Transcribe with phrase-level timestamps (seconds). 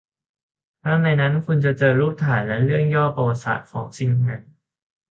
[0.83, 4.41] ข้างในนั้น คุณจะเจอรูปถ่ายและเรื่องย่อประวัติศาสตร์ของของสินนั้น